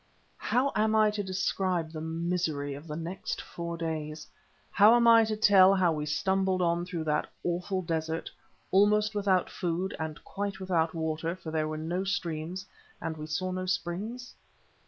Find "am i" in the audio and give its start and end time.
0.75-1.11, 4.95-5.23